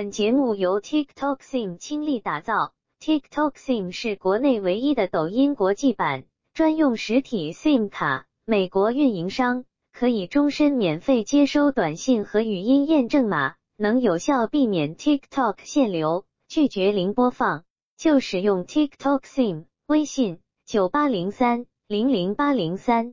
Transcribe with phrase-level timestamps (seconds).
[0.00, 2.72] 本节目由 TikTok SIM 倾力打造。
[3.02, 17.64] TikTok SIM 是国内唯一的抖音国际版专用实体 SIM 卡，美国运营商可以终身免费接收短信和语音验证码，能有效避免 TikTok 限流，拒绝零播放。
[17.98, 23.12] 就使用 TikTok SIM，微信九八零三零零八零三。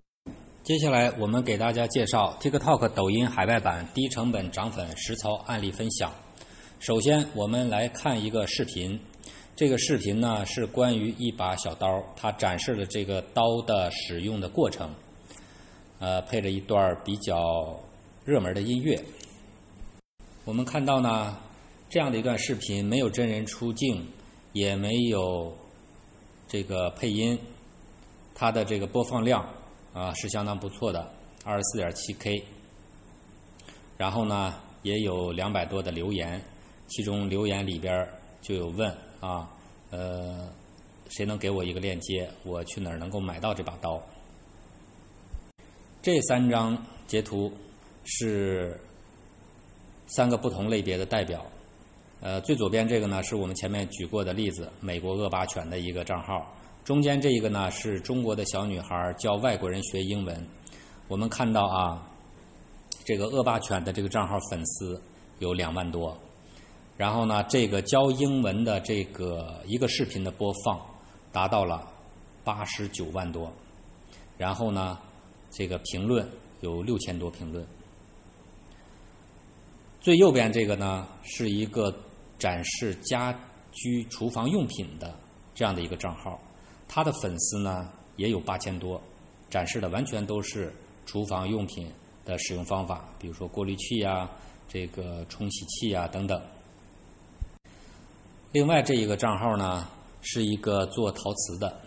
[0.64, 6.14] 接下来我们给大家介绍 TikTok 抖音海外版低成本涨粉实操案例分享。
[6.80, 9.00] 首先，我们来看一个视频。
[9.56, 14.88] 这个视频呢是关于一把小刀，它展示了这个刀的使用的过程，
[16.00, 17.36] 呃，配着一段比较
[18.24, 19.04] 热门的音乐。
[20.46, 21.36] 我们看到呢，
[21.90, 24.06] 这样的一段视频没有真人出镜，
[24.54, 25.52] 也没有
[26.48, 27.38] 这个配音，
[28.36, 29.44] 它的这个播放量。
[29.94, 31.12] 啊，是相当不错的，
[31.44, 32.44] 二十四点七 K。
[33.98, 36.40] 然后呢，也有两百多的留言，
[36.88, 38.08] 其中留言里边
[38.42, 39.50] 就有问啊，
[39.92, 40.50] 呃，
[41.10, 44.02] 谁能给我一个链接，我去哪儿能够买到这把刀？
[46.02, 47.52] 这三张截图
[48.06, 48.80] 是
[50.08, 51.46] 三个不同类别的代表，
[52.22, 56.54] 呃，最左边这个呢，是我们前面举过的例子，美国恶霸犬的一个账号。
[56.86, 60.48] 中间这一个呢是中国的小女孩教外国人学英文。
[61.10, 62.10] 我们看到啊，
[63.04, 65.02] 这个恶霸犬的这个账号粉丝
[65.40, 66.18] 有两万多，
[66.98, 70.82] 然后呢，这个教英文的这个一个视频的播放
[71.32, 71.88] 达到了
[72.44, 73.54] 八十九万多，
[74.36, 74.98] 然后呢，
[75.52, 76.28] 这个评论
[76.62, 77.64] 有六千多评论。
[80.02, 81.94] 最右边这个呢是一个
[82.40, 83.32] 展示家
[83.72, 85.14] 居厨房用品的
[85.54, 86.40] 这样的一个账号。
[86.88, 89.00] 他的粉丝呢也有八千多，
[89.52, 90.74] 展示的完全都是
[91.06, 91.92] 厨房用品
[92.26, 94.28] 的使用方法，比如说过滤器呀、
[94.68, 96.42] 这个冲洗器呀等等。
[98.52, 99.88] 另外这一个账号呢
[100.22, 101.80] 是一个做陶瓷的，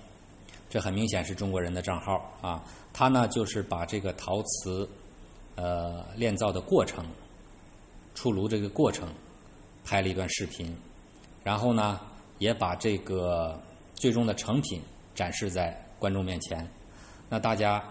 [0.68, 2.62] 这很明显是中国人的账号啊。
[2.92, 4.88] 他呢就是把这个陶瓷
[5.56, 7.04] 呃炼造的过程、
[8.14, 9.08] 出炉这个过程
[9.84, 10.76] 拍了一段视频，
[11.42, 12.00] 然后呢
[12.38, 13.60] 也把这个。
[14.00, 14.80] 最终的成品
[15.14, 16.66] 展示在观众面前，
[17.28, 17.84] 那大家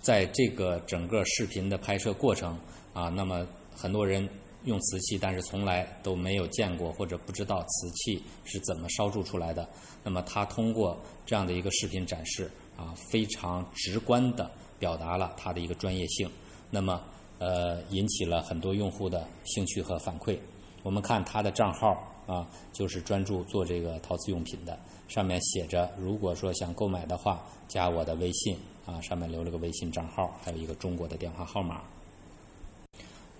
[0.00, 2.58] 在这个整个视频的拍摄过程
[2.94, 3.46] 啊，那么
[3.76, 4.26] 很多人
[4.68, 9.66] 用瓷器，但是从来都没有见过或者不知道瓷器是怎么烧铸出来的。
[10.04, 16.30] 那么他通过这样的一个视频展示啊，非常直观的表达了他的一个专业性，
[16.70, 17.02] 那么
[17.38, 20.38] 呃引起了很多用户的兴趣和反馈。
[20.82, 21.96] 我们看他的账号
[22.26, 24.78] 啊，就是专注做这个陶瓷用品的。
[25.08, 31.82] 上面写着，如果说想购买的话，加我的微信啊，上面留了个微信账号，还有一个中国的电话号码。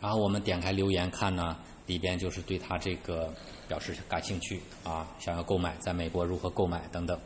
[0.00, 3.32] 然后我们点开留言看呢，里边就是对他这个
[3.66, 7.19] 表示感兴趣啊，想要购买，在美国如何购买等等。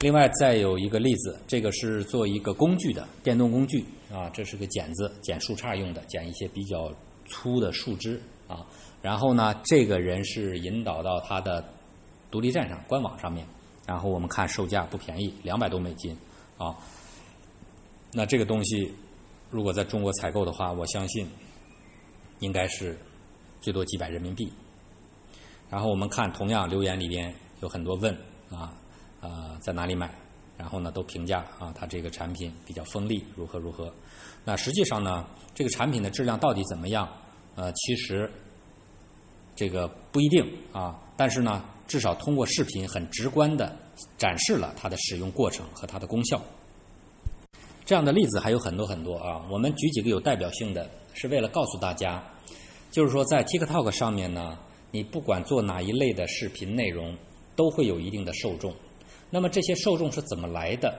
[0.00, 6.92] 另外再有一个例子，这个是做一个工具的电动工具啊，这是个剪子，剪树杈用的，剪一些比较
[7.26, 8.66] 粗的树枝啊。
[9.00, 11.64] 然后呢，这个人是引导到他的。
[12.30, 13.46] 独立站上官网上面，
[13.86, 16.16] 然后我们看售价不便宜，两百多美金
[16.56, 16.74] 啊。
[18.10, 18.90] 那这个东西
[19.52, 21.28] 如果在中国采购的话，我相信
[22.40, 22.98] 应该是
[23.60, 24.50] 最多几百人民币。
[25.68, 28.16] 然后我们看同样留言里边有很多问
[28.50, 28.72] 啊
[29.20, 30.10] 啊在哪里买，
[30.56, 33.92] 然后呢都评价啊它这个产品比较锋利，如何如何。
[34.42, 37.06] 那实际上呢，这个产品的质量到底怎么样？
[37.54, 38.32] 呃，其实
[39.54, 41.62] 这个不一定啊，但是呢。
[41.88, 43.76] 至少通过视频很直观的
[44.16, 46.42] 展示了它的使用过程和它的功效。
[47.84, 52.22] 这样的例子还有很多很多啊，我们举几个有代表性的，是为了告诉大家，
[52.90, 54.58] 就是说在 TikTok 上面呢，
[54.90, 57.16] 你不管做哪一类的视频内容，
[57.56, 58.72] 都会有一定的受众。
[59.30, 60.94] 那么这些受众是怎么来的？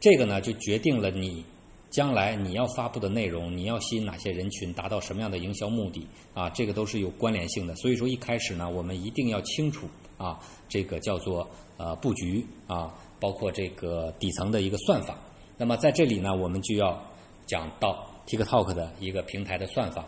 [0.00, 1.44] 这个呢，就决定了你。
[1.88, 6.50] 将来你要发布的内容，你要吸引哪些人群，达到什么样的营销目的啊？
[6.50, 7.74] 这个都是有关联性的。
[7.76, 9.86] 所以说一开始呢，我们一定要清楚
[10.18, 10.38] 啊，
[10.68, 11.48] 这个叫做
[11.78, 15.16] 呃布局啊，包括这个底层的一个算法。
[15.56, 17.02] 那么在这里呢，我们就要
[17.46, 20.04] 讲到 TikTok 的一个平台的算法，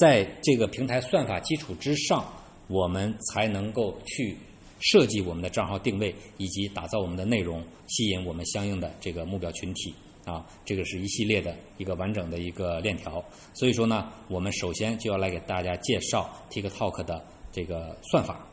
[0.00, 2.24] 在这个平台算法基础之上，
[2.68, 4.36] 我们才能够去
[4.80, 9.94] 设计我们的账号定位，以及打造我们的内容，吸引我们相应的这个目标群体。
[10.24, 13.20] 啊，这个是一系列的一个完整的一个链条，
[13.54, 17.20] 所以说呢，我们首先就要来给大家介绍 TikTok 的
[17.50, 18.46] 这个算法。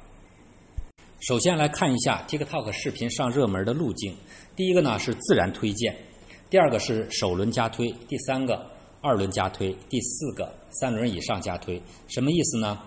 [1.19, 4.15] 首先来看一下 TikTok 视频上热门的路径，
[4.55, 5.95] 第一个呢是自然推荐，
[6.49, 8.65] 第二个是首轮加推，第三个
[9.01, 11.79] 二轮加推，第四个三轮以上加推。
[12.07, 12.79] 什么意思呢？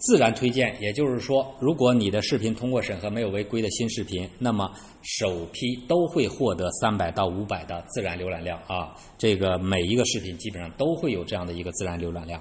[0.00, 4.70] 自然推荐，也就是说，如果你的视频通过审核没有违规的新视频，那么
[5.02, 8.94] 首批都会获得三百到五百的自然浏览量啊。
[9.16, 12.40] 这个每一个视频基本上都会有这样的一个自然浏览量。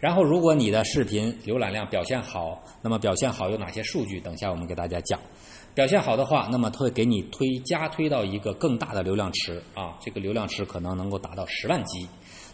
[0.00, 4.18] 然后，如果你的视频浏览量表现好，那么表现好有哪些数据？
[4.20, 5.20] 等下我们给大家讲。
[5.74, 12.06] 表现好的话，那么它会给你推加推到一个更大的流量池啊，这个流量池可能能够达到十万级。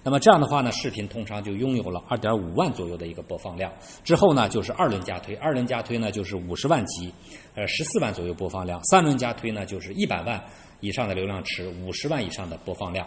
[0.05, 3.73] 那么这样的话呢，视频通常就拥有了二点五万左右的一个播放量。
[4.05, 7.13] 之后呢，就是二轮加推，二轮加推呢就是五十万级，
[7.57, 8.81] 呃十四万左右播放量。
[8.85, 10.41] 三轮加推呢就是一百万
[10.79, 13.05] 以上的流量池，五十万以上的播放量。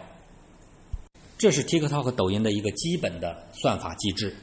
[1.38, 4.36] 这是 TikTok 和抖音的一个基本的算法机制。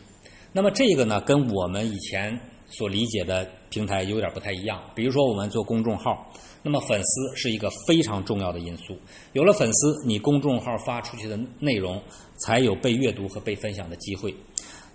[0.51, 4.81] 那么这个呢，跟我们以前所理解的平台有点不太一样。
[4.95, 6.31] 比如说我们做公众号。
[6.61, 8.93] 那么粉丝是一个非常重要的因素，
[9.31, 12.01] 有了粉丝，你公众号发出去的内容
[12.39, 14.35] 才有被阅读和被分享的机会。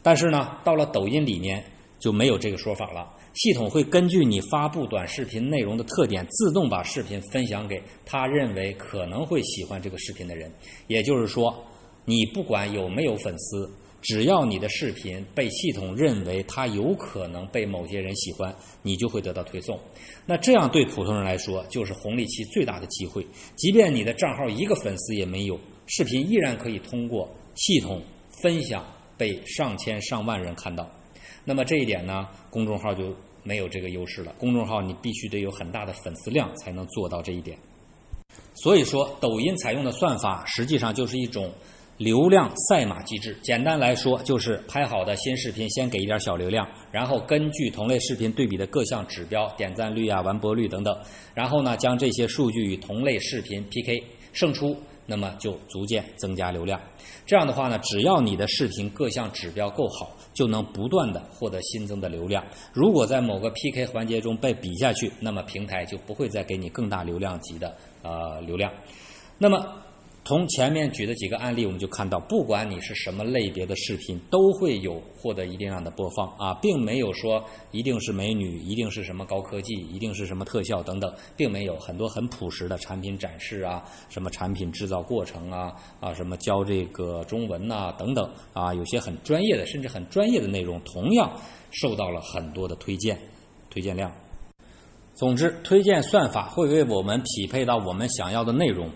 [0.03, 1.65] 但是呢，到了抖音里面
[1.99, 10.53] 就没有这个说法了，系统会根据你发布短视频内容的特点，自动把视频分享给他认为可能会喜欢这个视频的人。
[10.87, 11.65] 也就是说，
[12.05, 13.70] 你不管有没有粉丝。
[14.05, 19.81] 只要你的视频被系统认为它有可能被某些人喜欢，你就会得到推送。
[20.27, 23.27] 那这样对普通人来说就是红利期最大的机会。
[23.56, 28.03] 即便你的账号一个粉丝也没有，视频依然可以通过系统
[28.43, 28.85] 分享
[29.17, 30.87] 被上千上万人看到。
[31.47, 34.35] 那么这一点呢，公众号就没有这个优势了。
[34.39, 37.59] 公众号你必须得有很大的粉丝量才能做到这一点。
[38.55, 41.51] 所以说，抖音采用的算法实际上就是一种。
[41.96, 50.93] 流量赛马机制，简单来说就是拍好的新视频先给一点小流量，然后根据同类视频对比的各项指标，点赞率啊、完播率等等，
[51.35, 54.02] 然后呢将这些数据与同类视频 PK，
[54.32, 54.76] 胜出，
[55.06, 56.81] 那么就逐渐增加流量。
[57.25, 62.44] 这样的话呢，只要你的视频各项指标够好，就能不断的获得新增的流量。
[62.73, 68.73] 如果在某个 PK 环节中被比下去，那么平台就不会再给你更大流量级的呃流量。
[69.38, 69.84] 那么。
[70.26, 91.31] 从前面举的几个案例，我们就看到，不管你是什么类别的视频，都会有获得一定量的播放啊，并没有说一定是美女，一定是什么高科技，一定是什么特效等等，并没有很多很朴实的产品展示啊，什么产品制造过程啊啊，什么教这个中文呐等等啊，有些很专业的，甚至很专业的内容，同样
[91.70, 93.19] 受到了很多的推荐，
[93.69, 94.11] 推荐量。
[95.15, 98.88] 总之，推荐算法会为我们匹配到我们想要的内容。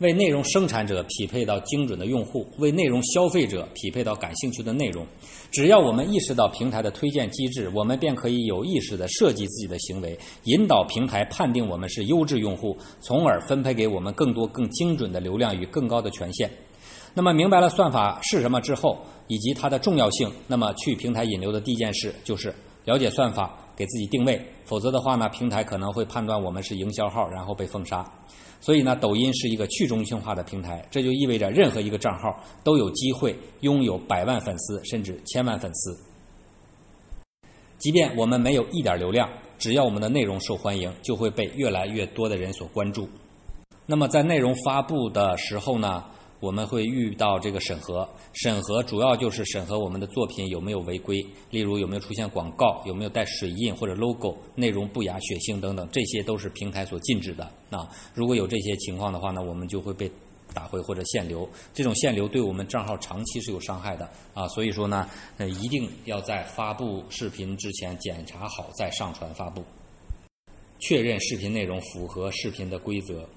[0.00, 5.06] 为内容生产者匹配到精准的用户，为内容消费者匹配到感兴趣的内容。
[5.50, 16.50] 只要我们意识到平台的推荐机制，我们便可以有意识地设计自己的行为，引导平台判定我们是优质用户，从而分配给我们更多、更精准的流量与更高的权限。
[17.12, 22.54] 那么，明白了算法是什么之后，以及它的重要性，那么去平台引流的第一件事就是
[22.86, 24.40] 了解算法，给自己定位。
[24.64, 28.10] 否则的话呢，平台可能会判断我们是营销号，然后被封杀。
[28.60, 35.98] 所以呢，抖音是一个去中心化的平台，这就意味着任何一个账号都有机会拥有百万粉丝甚至千万粉丝。
[37.78, 39.28] 即便我们没有一点流量，
[39.58, 43.08] 只要我们的内容受欢迎，就会被越来越多的人所关注。
[43.86, 46.04] 那么在内容发布的时候呢？
[46.40, 57.44] 我们会遇到这个审核，审核主要就是审核我们的作品有没有违规，例如有没有出现广告，有没有带水印或者 logo，内容不雅、血腥等等，这些都是平台所禁止的。
[57.68, 60.10] 啊，如果有这些情况的话呢，我们就会被
[60.54, 61.48] 打回或者限流。
[61.74, 69.62] 这种限流对我们账号长期是有伤害的啊，所以说呢，呃，一定要在发布视频之前检查好再上传发布，
[70.80, 73.28] 确认视频内容符合视频的规则。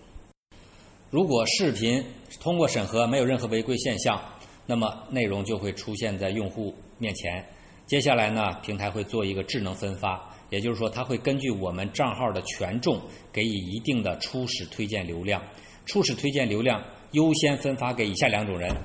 [1.13, 2.03] 如果视频
[2.39, 4.19] 通过审核没有任何违规现象，
[4.65, 7.45] 那么内容就会出现在用户面前。
[7.85, 12.99] 接下来呢，平台会做一个智能分发，也就是说，它会根据我们账号的权重
[13.31, 15.39] 给予一定的初始推荐流量。
[15.85, 18.75] 初始推荐流量优先分发给以下两种人：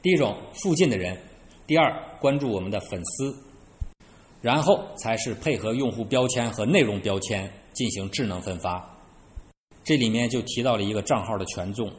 [0.00, 1.14] 第一种，附近的人；
[1.66, 3.36] 第二，关注我们的粉丝。
[4.40, 8.90] 然后才是配合用户标签和内容标签进行智能分发。
[9.84, 11.90] 这里面就提到了一个账号的权重，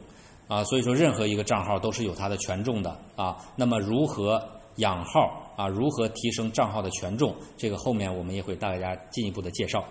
[0.48, 3.36] 啊，所以说任何一个账号都是有它的权重的啊。
[3.54, 4.42] 那么如何
[4.76, 5.68] 养号啊？
[5.68, 7.34] 如何提升账号的权重？
[7.56, 9.82] 这个后面我们也会大家进一步的介绍。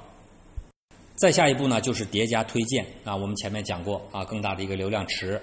[1.15, 3.15] 再下一步呢，就是叠加推荐啊。
[3.15, 5.41] 我们前面讲过啊，更大的一个流量池。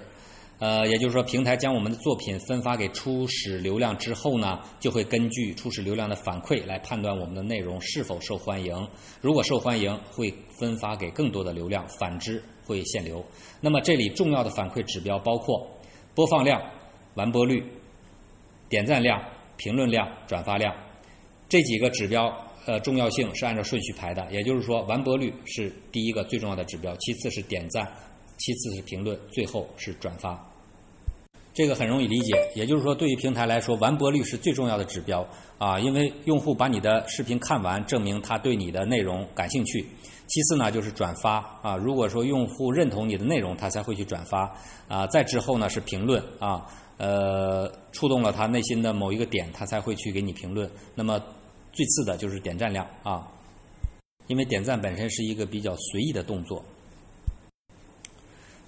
[0.59, 8.87] 呃，也就是说，平台将我们的作品分发给初始流量之后呢，就会根据初始流量的反馈来判断我们的内容是否受欢迎。
[9.19, 13.21] 如果受欢迎，会分发给更多的流量；反之，会限流。
[13.59, 15.67] 那么这里重要的反馈指标包括
[16.15, 16.61] 播放量、
[17.15, 17.61] 完播率、
[18.69, 19.21] 点赞量、
[19.57, 20.73] 评论量、转发量
[21.49, 22.33] 这几个指标，
[22.65, 24.25] 呃，重要性是按照顺序排的。
[24.31, 27.85] 也就是说，完播率是第一个最重要的指标，其次是点赞，
[28.43, 30.37] 其次是评论，最后是转发。
[31.53, 35.25] 这个很容易理解，也就是说，对于平台来说，完播率是最重要的指标
[35.57, 39.85] 啊，因为用户把你的视频看完，证明他对你的内容感兴趣。
[40.27, 44.53] 其次呢，就是转发啊，如果说用户认同你的内容，他才会去转发
[44.89, 45.07] 啊。
[45.07, 50.69] 再之后呢，是评论啊，呃，触动了他内心的某一个点，他才会去给你评论。
[50.95, 51.17] 那么，
[51.71, 53.25] 最次的就是点赞量啊，
[54.27, 56.61] 因为点赞本身是一个比较随意的动作，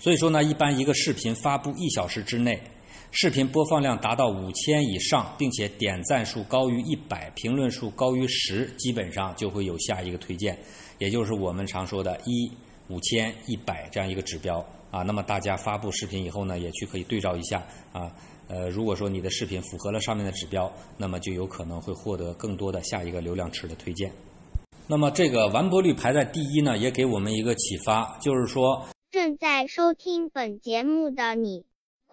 [0.05, 2.61] 所以说呢，一般一个视频发布一小时之内。
[3.09, 10.55] 视频播放量达到五千以上，并且点赞数高于一百，评论数高于十，基本上就会有下一个推荐，
[10.99, 12.51] 也就是我们常说的“一
[12.87, 15.01] 五千一百”这样一个指标啊。
[15.01, 18.11] 那么大家发布视频以后呢，也去可以对照一下啊。
[18.47, 24.11] 呃，如果说你的视频符合了上面的指标，那么就有可能会获得更多的下一个流量池的推荐。
[24.85, 28.85] 那么这个完播率排在第一呢，也给我们一个启发，就是说
[29.37, 31.65] 在收听本节目的你。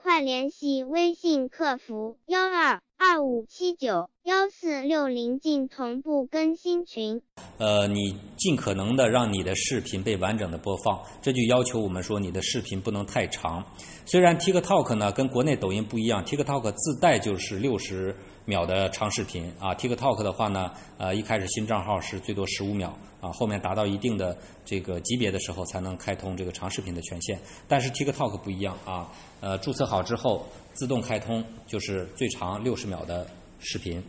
[0.03, 7.21] 快联系微信客服幺二二五七九幺四六零进同步更新群。
[7.59, 13.65] 呃，你尽可能的让你的视频被完整的播放，这就要求我们说你的视频不能太长。
[14.07, 18.15] 虽然 TikTok 呢跟国内抖音不一样，TikTok 自带就是六十。
[18.45, 27.39] 秒的长视频啊，TikTok 的话呢，呃，一开始新账号是最多十五秒啊，后面达到一定的这个级别的时候才能开通这个长视频的权限。
[27.69, 29.09] 但是 TikTok 不一样啊，
[29.41, 33.25] 呃，注册好之后自动开通就是最长六十秒的
[33.63, 34.03] 视频。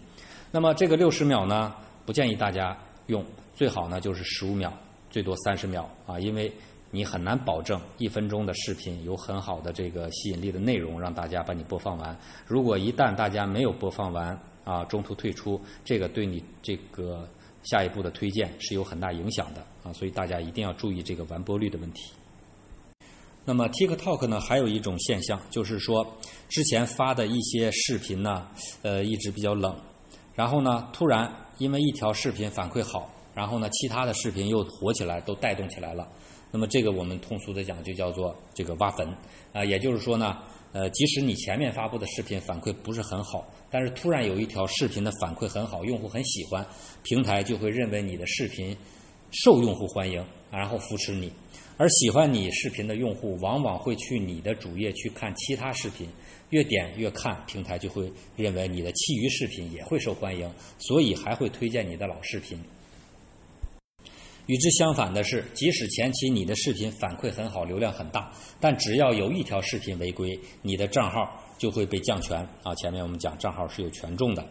[0.51, 1.73] 那么这个六十秒呢，
[2.05, 4.71] 不建议大家用，最好呢就是十五秒，
[5.09, 6.51] 最多三十秒啊，因为。
[6.95, 12.15] 你很难保证一分钟的视频有很好的这个吸引力的内容让大家把你播放完。
[12.45, 17.27] 如果一旦大家没有播放完啊，中途退出，这个对你这个
[17.63, 22.11] 下一步的推荐是有很大影响的啊，所以大家一定要注意这个完播率的问题。
[23.45, 26.15] 那么 TikTok 呢，还有一种现象，就是说
[26.47, 28.47] 之前发的一些视频呢，
[28.83, 29.75] 呃，一直比较冷，
[30.33, 36.07] 然后呢，突然因为一条视频反馈好，然后呢，其他的视频又火起来，都带动起来了。
[36.51, 39.07] 那么这个我们通俗的讲就叫做这个挖坟
[39.51, 40.37] 啊，也就是说呢，
[40.71, 46.65] 呃，即使你前面发布的视频反馈不是很好，但是突然有一条视频的反馈很好，用户很喜欢，
[47.01, 48.77] 平台就会认为你的视频
[49.33, 51.31] 受用户欢迎，然后扶持你。
[51.75, 56.07] 而喜欢你视频的用户往往会去你的主页去看其他视频，
[56.51, 62.59] 越点越看，平台就会认为你的其余视频也会受欢迎，所以还会推荐你的老视频。
[64.45, 72.75] 与之相反的是，即使前期你的视频反馈很好，流量很大，但只要有一条视频违规，你的账号就会被降权啊。
[72.75, 74.45] 前面我们讲账号是有权重的，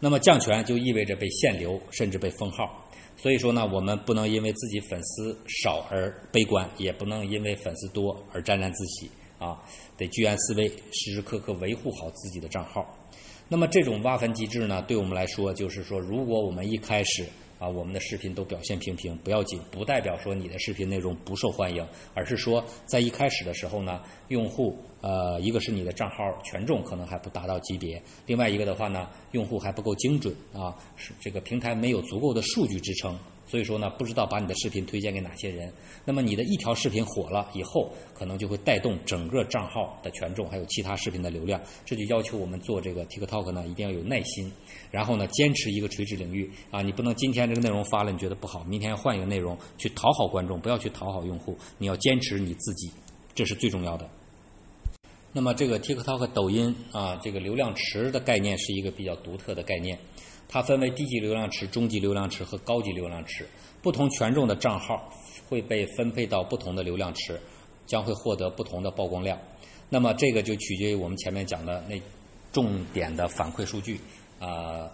[0.00, 2.81] 那么降权就意味着被限流，甚至被封号。
[3.22, 9.62] 所以说呢，我们不能因为自己粉丝少而悲观，也不能因为粉丝多而沾沾自喜啊。
[9.96, 12.84] 得居安思危，时时刻刻维护好自己的账号。
[13.48, 17.24] 那么这种挖坟机制呢，对我们来说，就是说，如果我们一开始
[17.62, 33.16] 啊，我们的视频都表现平平不要紧，不代表说你的视频内容不受欢迎，而是说在一开始的时候呢，用户呃，一个是你的账号权重可能还不达到级别，另外一个的话呢，用户还不够精准啊，是这个平台没有足够的数据支撑。
[33.52, 35.70] 所以说呢，不知道把你的视频推荐给哪些人。
[36.06, 41.60] 那么你的一条视频火了以后，可能就会带动整个账号的权重，还有其他视频的流量。
[41.84, 44.50] 这就要求我们做这个 TikTok 呢，一定要有耐心，
[44.90, 52.90] 然后呢，坚持一个垂直领域啊，你不能今天这个内容发了你觉得不好，明天换一个内容去讨好观众，不要去讨好用户，你要坚持你自己，
[53.34, 54.08] 这是最重要的。
[55.34, 59.98] 那么这个 TikTok 抖音啊，这个流量池的概念是一个比较独特的概念。
[60.52, 63.48] 它分为低级流量池、中级流量池和高级流量池。
[63.80, 65.10] 不同权重的账号
[65.48, 67.40] 会被分配到不同的流量池，
[67.86, 69.38] 将会获得不同的曝光量。
[69.88, 71.98] 那么这个就取决于我们前面讲的那
[72.52, 73.98] 重点的反馈数据
[74.38, 74.90] 啊，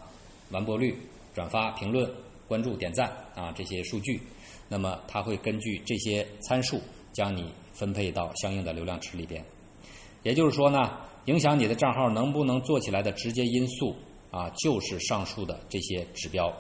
[0.50, 0.96] 完播率、
[1.34, 2.08] 转发、评论、
[2.46, 4.22] 关注、点赞啊这些数据。
[4.68, 6.80] 那么它会根据这些参数
[7.12, 9.44] 将你分配到相应的流量池里边。
[10.22, 13.96] 也就是说呢，影响你的账号能不能做起来的直接因素。
[14.30, 16.52] 啊，就是上述的这些指标。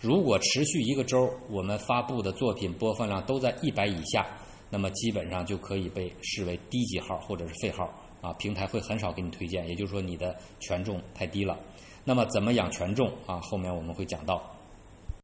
[0.00, 4.26] 如果持续一个周，我们发布的作品播放量都在一百以下，
[4.68, 7.88] 那么基本上就可以被视为低级号或者是废号
[8.20, 8.32] 啊。
[8.34, 11.58] 平台会很少给你推荐，也就是说你的权重太低了。
[12.04, 13.40] 那么怎么养权重啊？
[13.40, 14.42] 后面我们会讲到。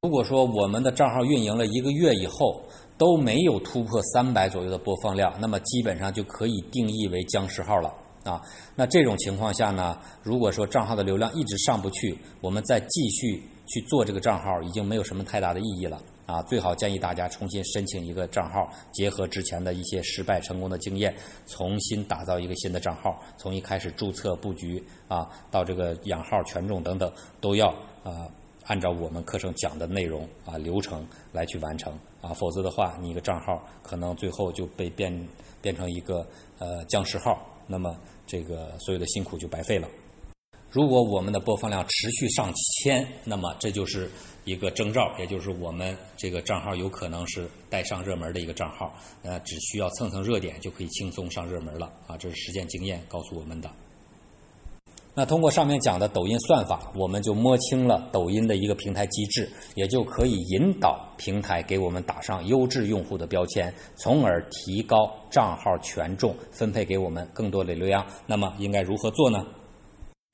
[0.01, 2.61] 如果说我们的账号运营了一个月以后
[2.99, 7.95] 都没有突破三百左右的播放量，那么基本上就可以定义为僵尸号了
[8.25, 8.41] 啊。
[8.75, 16.43] 那这种情况下呢，如果说账号的流量一直上不去，我们再继续去做这个账号，已经没有什么太大的意义了啊。
[16.43, 21.15] 最好建议大家重新申请一个账号，结合之前的一些失败成功的经验，
[21.47, 27.69] 重新打造一个新的账号，从一开始注册布局啊，到这个养号权重等等，都要
[28.03, 28.29] 啊。
[28.67, 35.13] 按照我们课程讲的内容啊流程来去完成啊，否则的话，你一个账号可能最后就被变
[35.61, 36.25] 变成一个
[36.61, 39.89] 呃僵尸号，那么这个所有的辛苦就白费了。
[40.71, 44.11] 如果我们的播放量持续上千，那么这就是
[44.45, 53.71] 一个征兆，也就是我们这个账号有可能是带上热门的一个账号，呃，只需要蹭蹭热点就可以轻松上热门了啊，这是实践经验告诉我们的。
[55.15, 68.07] 那通过上面讲的抖音算法，我们就摸清了抖音的一个平台机制，也就可以引导平台给我们打上优质用户的标签，从而提高账号权重，分配给我们更多的流量。
[68.27, 69.45] 那么应该如何做呢？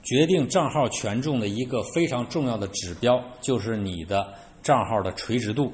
[0.05, 4.33] 决定账号权重的一个非常重要的指标，就是你的
[4.63, 5.69] 账号的垂直度，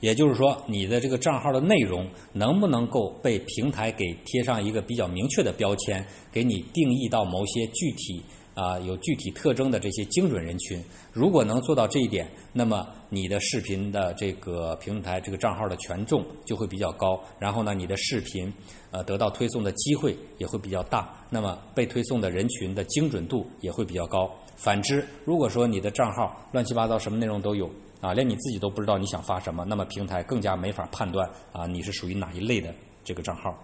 [0.00, 6.02] 也就是说，你的这个账号的内容能不能够被平台给贴上一个比较明确的标签，
[6.32, 8.22] 给你定义到某些具体。
[8.58, 18.52] 啊，有具体特征的这些精准人群，如果能做到这一点，那么你的视频的这个平台这个账号的权重就会比较高，然后呢，你的视频
[18.90, 24.28] 呃得到推送的机会也会比较大，那么被推送的人群的精准度也会比较高。
[24.56, 32.74] 反之，如果说你的账号乱七八糟，什么内容都有啊，连你自己都不知道你想发什么，那么平台更加没法判断啊你是属于哪一类的
[33.04, 33.56] 这个账号。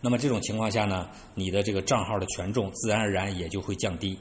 [0.00, 4.18] 那么这种情况下呢，你的这个账号的权重自然而然也就会降低。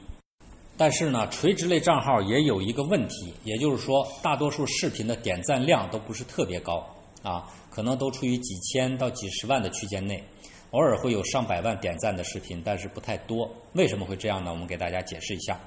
[0.78, 6.86] 但是呢，垂直类账号也有一个问题，也就是说，大多数视频的点赞量都不是特别高
[7.24, 10.24] 啊，可能都处于几千到几十万的区间内，
[10.72, 13.50] 偶尔会有上百万点赞的视频，但是不太多。
[13.74, 14.52] 为什么会这样呢？
[14.52, 15.60] 我们给大家解释一下，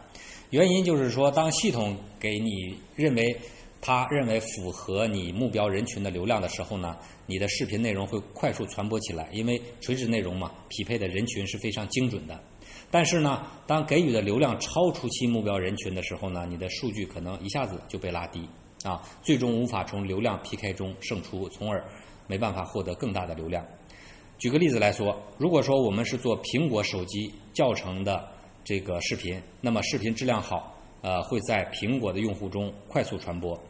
[0.51, 3.41] 原因就是说，当系统给你认为。
[3.85, 6.97] 他认为符合你目标人群的流量的时候呢，
[7.27, 12.41] 你的视频内容会快速传播起来，因为垂直内容嘛，匹配的人群是非常精准的。
[12.93, 18.49] 但是呢，当给予的流量超出其目标人群的时候呢，你的数据可能一下子就被拉低
[18.85, 21.85] 啊，最终无法从流量 PK 中胜出，从而
[22.29, 23.67] 没办法获得更大的流量。
[24.39, 28.29] 举个例子来说，如果说我们是做苹果手机教程的
[28.63, 33.61] 这个视频，那么视频质量好，呃，会在苹果的用户中快速传播。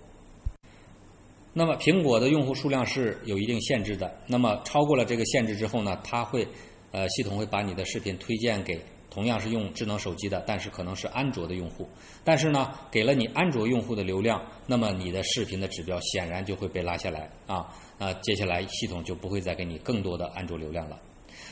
[1.54, 4.10] 那么苹果的用户数量是有一定限制的。
[4.26, 6.46] 那么超过了这个限制之后呢，它会，
[6.92, 11.86] 呃，系统会把你的视频推荐给同样是用智能手机的，但是可能是安卓的用户。
[12.24, 17.68] 但是呢，给了你安卓用户的流量，那么你的视频的指标显然就会被拉下来啊。
[17.98, 20.98] 那接下来系统就不会再给你更多的安卓流量了。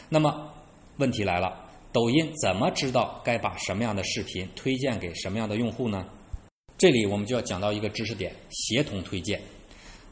[0.08, 0.50] 那么
[0.96, 1.54] 问题来了，
[1.92, 6.06] 抖音怎么知道该把什么样的视频推荐给什么样的用户呢？
[6.78, 9.38] 这里我们就要讲到一个知识点：协同推荐。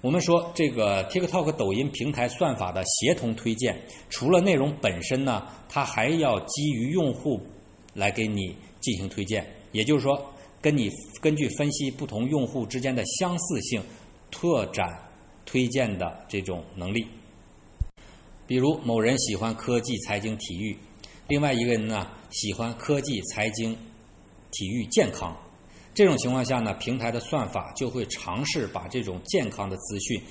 [0.01, 3.77] 我们说这个 TikTok 抖音平台算法的协同推荐，
[4.09, 7.43] 除了内容本身呢，它还要基于用户
[7.95, 9.45] 来给你进行推荐。
[9.73, 10.89] 也就是说，跟你
[11.21, 13.83] 根据分析不同用户之间的相似性，
[14.31, 14.87] 拓展
[15.45, 17.05] 推荐的这种能力。
[18.47, 20.79] 比如某人喜欢科技、财经、体育，
[21.27, 23.77] 另外一个人呢喜欢科技、财经、
[24.53, 25.37] 体育、健康。
[25.99, 30.23] 这种情况下呢，平台的算法就会尝试把这种健康的资讯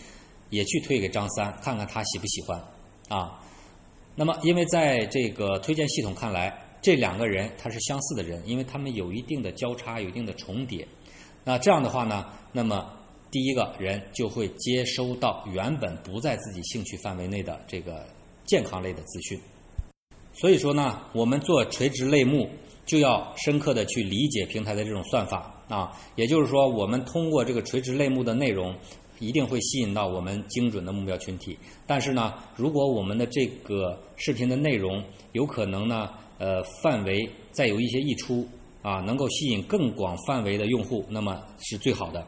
[0.50, 2.58] 也去推给张三，看看他喜不喜欢
[3.10, 3.38] 啊。
[4.16, 10.88] 那么，因为在这个推荐系统看来，这两个人他是相似的人，因为他们有一定的交叉，有一定的重叠。
[11.44, 12.90] 那这样的话呢，那么
[13.30, 18.08] 第一个人就会接收到原本不在自己兴趣范围内的这个
[18.46, 19.38] 健康类的资讯。
[20.34, 22.50] 所以说呢，我们做垂直类目
[22.86, 25.56] 就要深刻的去理解平台的这种算法。
[25.68, 28.74] 啊，也就是说，我们通过这个垂直类目的内容，
[29.20, 31.58] 一定会吸引到我们精准的目标群体。
[31.86, 35.04] 但是呢，如果我们的这个视频的内容
[35.34, 38.48] 有可能呢，呃，范围再有一些溢出，
[38.82, 42.26] 啊，能够吸引更广范围的用户，那么是最好的。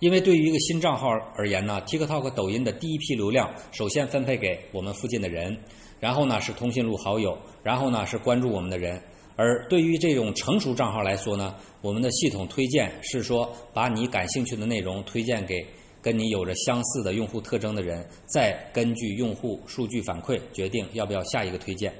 [0.00, 5.56] 因为对于一个新账号而言呢，TikTok、抖音的第一批流量，首先分配给我们附近的人，
[6.00, 9.00] 然后呢是通讯录好友，然后呢是关注我们的人。
[9.42, 15.66] 而对于这种成熟账号来说呢，我们的系统推荐是说，把你感兴趣的内容推荐给
[16.00, 21.92] 跟你有着相似的用户特征的人，再根据用户数据反馈决定要不要下一个推荐。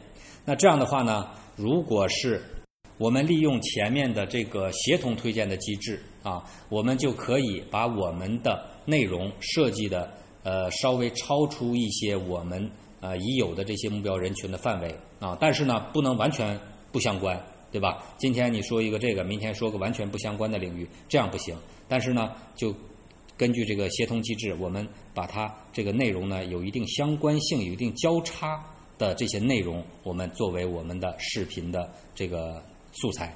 [0.44, 2.40] 那这样的话呢，如果是
[2.96, 10.08] 我们利用前面的这个协同推荐的机制啊，我们就可以把我们的内容设计的
[10.44, 16.56] 呃稍微超出一些我们呃已有的这些目标人群的范围啊，但是呢，不能完全
[16.92, 18.04] 不相关，对吧？
[18.18, 21.56] 今天你说一个这个，明天说个完全不相关的领域，这样不行。
[21.88, 22.72] 但是呢，就
[23.36, 28.62] 根据这个协同机制，我们把它这个内容呢有一定相关性、有一定交叉
[28.98, 33.34] 的这些内容，我们作为我们的视频的这个素材。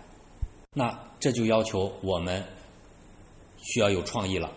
[0.74, 2.44] 那这就要求我们
[3.62, 4.52] 需要有创意了，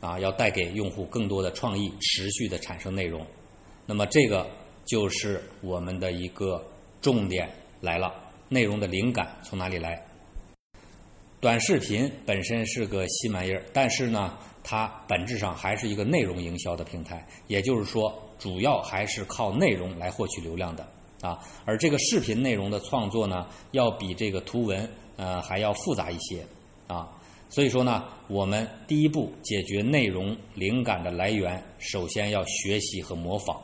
[0.00, 3.26] 啊，要带给用户更多的创意，持续的产生内容。
[3.86, 4.46] 那么这个
[4.84, 6.62] 就是我们的一个
[7.00, 8.14] 重点来了，
[8.52, 9.98] 内容的灵感从哪里来？
[11.40, 20.86] 短视频本身是个新玩意儿，但是呢，它本质上还是一个内容营销的平台，也就是说，主要还是靠内容来获取流量的
[21.22, 21.40] 啊。
[21.64, 24.86] 而这个视频内容的创作呢，要比这个图文
[25.16, 26.44] 呃还要复杂一些
[26.86, 27.08] 啊。
[27.48, 33.58] 所以说呢，我们第一步解决内容灵感的来源，首先要学习和模仿。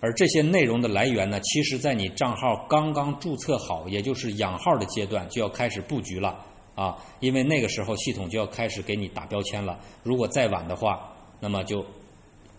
[0.00, 6.38] 而这些内容的来源呢，其实在你账号刚刚注册好，也就是养号的阶段，就要开始布局了
[6.76, 6.96] 啊！
[7.18, 9.76] 因为那个时候系统就要开始给你打标签了。
[10.04, 11.84] 如果再晚的话，那么就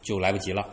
[0.02, 0.68] 就来不及了。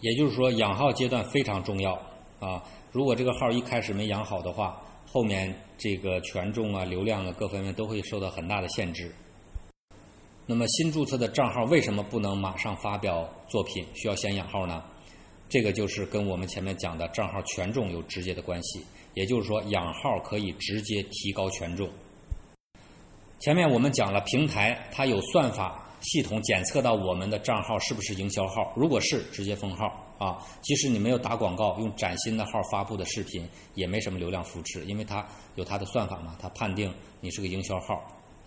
[0.00, 1.94] 也就是说，养号阶段非常重要
[2.38, 2.62] 啊！
[2.92, 9.12] 如果这个号一开始没养好的话，后面这个权重啊、流量啊各方面都会受到很大的限制。
[10.46, 13.84] 那么新注册的账号为什么不能马上发表作品？
[13.94, 14.82] 需要先养号呢？
[15.54, 21.88] 这个就是跟我们前面讲的账号权重有直接的关系，也就是说养号可以直接提高权重。
[23.38, 29.86] 前面我们讲了，平台它有算法系统检测到我们的账号是不是营销号，如果是，直接封号
[30.18, 30.44] 啊。
[30.60, 37.94] 即使你没有打广告，用崭新的号发布的视频也没什么流量扶持，因为它有它的算法嘛，它判定你是个营销号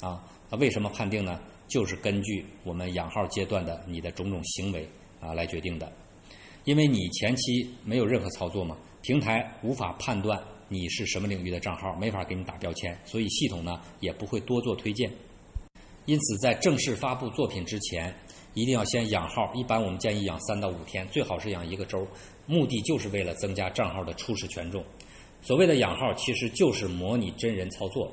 [0.01, 0.21] 啊。
[0.49, 1.39] 那为什么判定呢？
[1.69, 4.85] 就是根据我们养号阶段的你的种种行为
[5.21, 5.89] 啊来决定的。
[6.67, 15.09] 因为你前期没有任何操作嘛，平台无法判断你是什么领域的账号，没法给你打标签，所以系统呢也不会多做推荐。
[16.07, 18.13] 因此，在正式发布作品之前，
[18.53, 19.49] 一定要先养号。
[19.55, 22.05] 一般我们建议养三到五天，最好是养一个周，
[22.47, 24.83] 目的就是为了增加账号的初始权重。
[25.41, 28.11] 所谓的养号，其实就是模拟真人操作，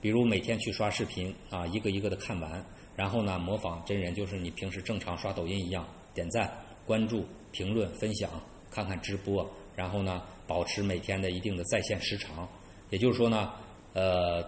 [0.00, 2.64] 比如每天去刷视频啊，一个一个的看完，
[2.94, 6.48] 然后呢模仿真人，就是你平时正常刷抖音一样，点赞、
[6.86, 7.26] 关注。
[7.56, 8.30] 评论、分享、
[8.70, 12.46] 看看直播，然后呢，保持每天的一定的在线时长。
[12.90, 13.50] 也就是说呢，
[13.94, 14.44] 呃，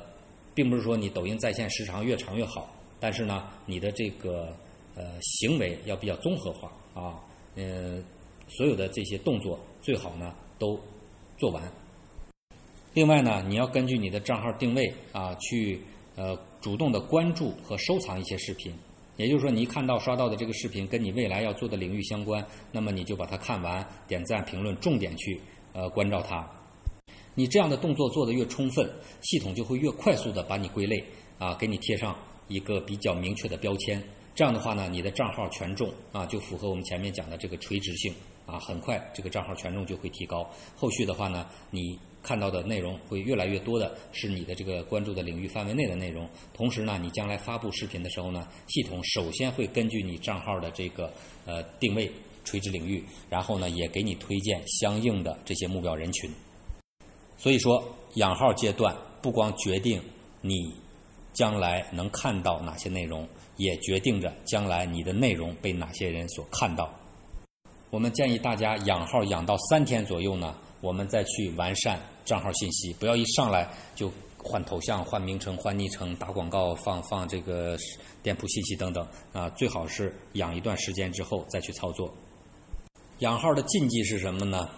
[0.54, 4.54] 并不是说你抖音在线时长越长越好，但是呢，你的这个
[4.94, 7.18] 呃行为要比较综合化啊，
[7.54, 8.04] 嗯，
[8.46, 10.78] 所有的这些动作最好呢都
[11.38, 11.62] 做完。
[12.92, 15.80] 另外呢，你要根据你的账号定位啊，去
[16.14, 18.74] 呃主动的关注和收藏一些视频。
[19.18, 25.40] 也就是说，你一看到刷到的这个视频跟你未来要做的领域相关，那么你就把它看完，点赞、评论，重点去
[25.72, 26.48] 呃关照它。
[27.34, 28.88] 你这样的动作做得越充分，
[29.20, 31.04] 系统就会越快速的把你归类
[31.38, 34.00] 啊，给你贴上一个比较明确的标签。
[34.36, 38.14] 这样的话呢，你的账号权重啊就符合我们前面讲的这个垂直性
[38.46, 40.48] 啊，很快这个账号权重就会提高。
[40.76, 41.98] 后续的话呢，你。
[42.22, 51.10] 看到的内容会越来越多的是你的这个关注的领域范围内的内容，同时呢，你将来发布视频的时候呢，系统首先会根据你账号的这个
[51.46, 52.10] 呃定位
[52.44, 56.30] 垂直领域，然后呢，也给你推荐相应的这些目标人群。
[57.38, 57.82] 所以说，
[58.14, 60.02] 养号阶段不光决定
[60.40, 60.74] 你
[61.32, 63.26] 将来能看到哪些内容，
[63.56, 66.92] 也决定着将来你的内容被哪些人所看到。
[67.90, 70.54] 我们建议大家养号养到三天左右呢。
[70.80, 77.76] 我们再去完善账号信息，不要一上来就换头像、换名称、换昵称、打广告、放放这个
[78.22, 79.48] 店铺信息等等啊！
[79.50, 82.12] 最好是养一段时间之后再去操作。
[83.18, 84.68] 养号的禁忌是什么呢？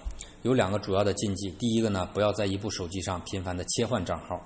[0.43, 1.51] 有两个主要的禁忌。
[1.59, 4.39] 第一个呢，不要在一部手机上频繁的切换账号；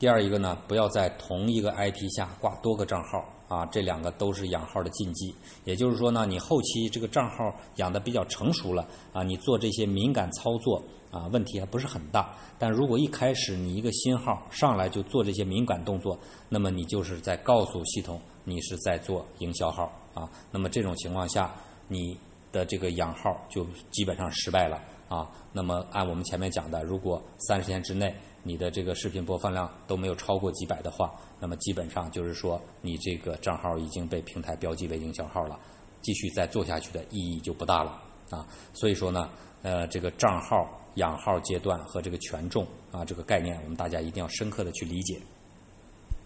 [0.00, 3.22] 第二一个呢，不要在同一个 IP 下挂多个账号。
[3.50, 5.34] 啊，这两个都是养号的禁忌。
[5.64, 12.32] 也就是说呢，你后期这个账号养的比较成熟了啊，你做这些敏感操作啊，问题还不是很大。
[12.60, 16.16] 但如果一开始你一个新号上来就做这些敏感动作，
[16.48, 20.30] 那么你就是在告诉系统你是在做营销号啊。
[20.52, 21.52] 那么这种情况下，
[21.88, 22.16] 你
[22.52, 25.28] 的这个养号就基本上失败了啊。
[25.52, 35.60] 那么按我们前面讲的，如果三十天之内你的这个视频播放量都没有超过几百的话，那么基本上就是说，你这个账号已经被平台标记为营销号了，
[36.00, 38.46] 继续再做下去的意义就不大了啊。
[38.72, 39.28] 所以说呢，
[39.62, 40.56] 呃，这个账号
[40.94, 45.20] 养号阶段和这个权重啊这个概念，我们大家一定要深刻的去理解。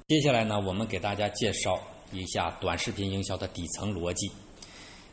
[0.07, 1.81] 接下来呢，我们给大家介绍
[2.13, 4.31] 一下短视频营销的底层逻辑，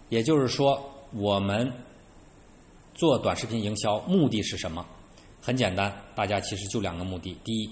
[0.10, 0.80] 也就是说，
[1.14, 1.72] 我们
[3.02, 4.86] 做短视频营销目的是什么？
[5.42, 7.68] 很简单，大家其实就两个目的：第一，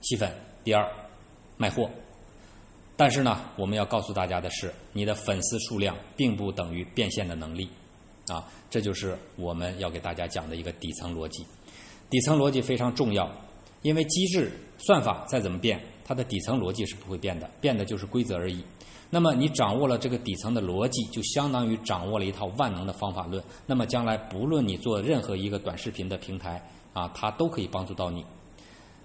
[0.00, 0.28] 吸粉；
[0.64, 0.84] 第二，
[1.56, 1.88] 卖货。
[2.96, 7.70] 但是呢，我们要告诉大家的是，你的粉丝数量并不等于变现的能力，
[8.26, 11.46] 啊，这就是我们要给大家讲的一个底层逻辑。
[12.10, 13.30] 底层逻辑非常重要，
[13.82, 18.64] 因为机制算法再怎么变，它的底层逻辑是不会变的，变的就是规则而已。
[19.10, 23.42] 那么你掌握了这个底层的逻辑，就相当于掌握了一套万能的方法论。
[23.66, 26.60] 那么将来不论你做任何一个短视频的平台
[26.92, 28.24] 啊，它都可以帮助到你。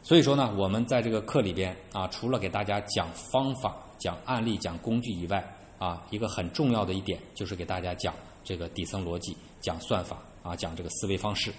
[0.01, 5.45] 所以说呢，我们在这个课里边啊，除了给大家讲方法、讲案例、讲工具以外
[5.77, 11.53] 啊，一个很重要的一点就是给大家讲这个底层逻辑、讲算法啊，讲这个思维方式。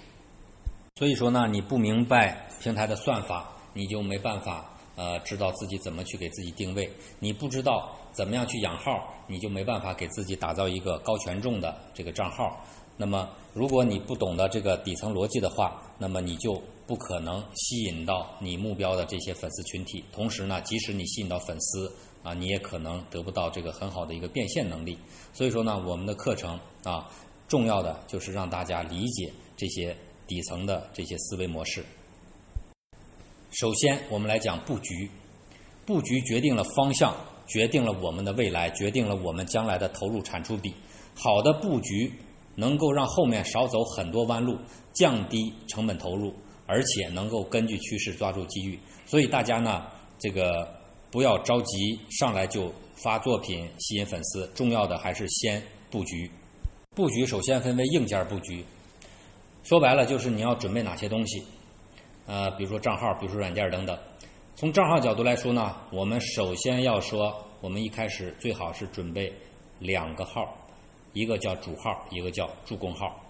[0.97, 6.91] 所以说呢，你不明白平台的算法，你就没办法呃知道自己怎么去给自己定位。
[7.19, 12.65] 你不知道怎么样去养号，你就没办法给自己打造一个高权重的这个账号。
[12.97, 20.05] 那么，如果你不懂得这个底层逻辑的话，那么你就不可能吸引到你目标的这些粉丝群体。
[20.13, 21.91] 同时呢，即使你吸引到粉丝
[22.23, 24.99] 啊，你也可能得不到这个很好的一个变现能力。
[25.33, 27.09] 所以说呢，我们的课程啊，
[27.49, 31.83] 重要的就是让大家理解这些底层的这些思维模式。
[33.51, 35.11] 首先，我们来讲布局，
[35.85, 37.15] 布局决定了方向，
[37.47, 40.75] 决定了我们的未来，决定了我们将来的投入产出比。
[41.15, 42.13] 好的布局。
[42.57, 44.59] 能够让后面少走很多弯路，
[44.93, 46.35] 降低成本投入，
[46.67, 48.79] 而且能够根据趋势抓住机遇。
[49.07, 49.87] 所以大家呢，
[50.19, 50.69] 这个
[51.11, 56.31] 不要着急上来就发作品吸引粉丝，重要的还是先布局。
[56.95, 58.63] 布局首先分为硬件布局，
[59.63, 61.43] 说白了就是你要准备哪些东西，
[62.31, 63.99] 呃，比如说账号，比如说软件等等。
[64.55, 69.33] 从账号角度来说呢，我们首先要说，我们一开始最好是准备
[69.81, 70.57] 两个号。
[71.13, 73.21] 一个叫主号，一个叫助攻号，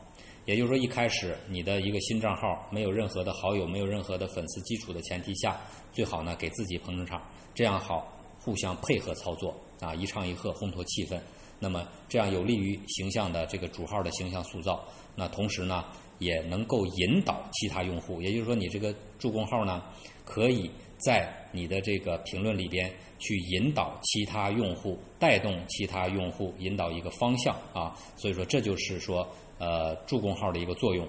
[0.45, 5.59] 也就是说，一开始你的一个新账号没有任何的好友，没有任何的粉丝基础的前提下，
[5.95, 7.23] 最好呢给自己捧捧场，
[7.55, 8.07] 这样好
[8.39, 11.19] 互相配合操作啊，一唱一和烘托气氛，
[11.59, 14.85] 那么这样有利于形象的这个主号的形象塑造。
[15.17, 15.83] 那同时呢，
[16.21, 19.83] 也能够引导其他用户，也就是说，你这个助攻号呢，
[20.25, 22.89] 可以在你的这个评论里边。
[23.23, 29.29] 去引导其他用户，带动其他用户，引导一个方向啊，所以说这就是说
[29.59, 31.07] 呃助攻号的一个作用。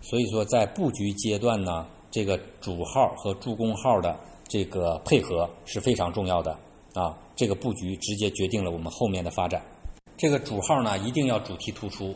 [0.00, 4.16] 所以说在布局阶段呢，这个主号和助攻号的
[4.46, 6.52] 这个配合是非常重要的
[6.94, 9.60] 啊，这个布局直接决定了我们后面的发展。
[10.16, 12.14] 这个主号呢一定要主题突出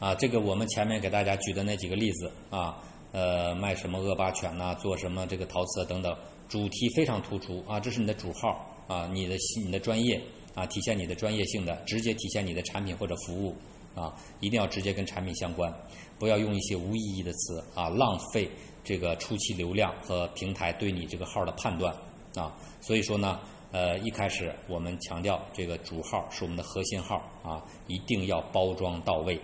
[0.00, 2.82] 啊，这个我们前面给大家举的那几个例子啊，
[3.12, 6.16] 呃卖什么恶霸犬呐，做什么这个陶瓷等等。
[6.48, 10.20] 主题非常突出啊，这是你的主号啊，你的你的专业
[10.54, 13.54] 啊，体现你的专业性的，直接体现你的产品或者服务
[13.94, 15.72] 啊，一定要直接跟产品相关，
[16.18, 18.50] 不要用一些无意义的词啊，浪费
[18.82, 21.94] 这个初期流量和平台对你这个号的判断
[22.34, 22.56] 啊。
[22.80, 23.38] 所以说呢，
[23.70, 29.38] 呃，一开始我们强调这个主号是我们的核心号啊，一定要包装到位。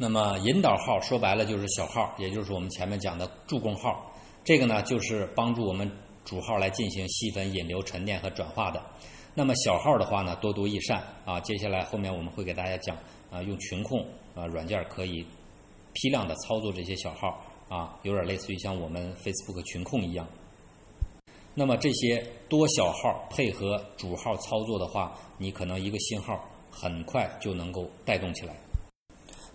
[0.00, 4.12] 那么引导号说白了就是小号，也就是我们前面讲的助攻号。
[4.44, 5.90] 这个呢，就是帮助我们
[6.24, 8.80] 主号来进行细分、引流、沉淀和转化的。
[9.34, 11.40] 那么小号的话呢，多多益善啊。
[11.40, 12.96] 接下来后面我们会给大家讲
[13.30, 14.06] 啊，用群控
[14.36, 15.26] 啊软件可以
[15.94, 20.24] 批量的操作这些小号啊，有点类似于像我们 Facebook 群控一样。
[21.54, 28.54] 那么这些多小号配合主号操作的话，你可能一个新号很快就能够带动起来。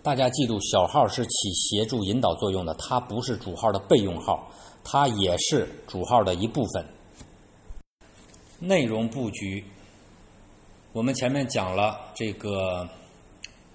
[0.04, 4.52] 大家记住，小号是起协助引导作用的，它不是主号的备用号。
[4.84, 6.84] 它也是主号的一部分。
[8.58, 9.64] 内容布局，
[10.92, 12.86] 我们前面讲了这个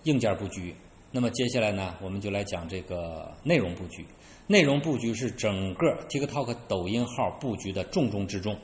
[0.04, 0.76] 硬件布局，
[1.12, 4.06] 那么接下来呢，我们就来讲这个内容布局。
[4.46, 8.56] 内容布局是整个 TikTok 抖音号布局的重中之重。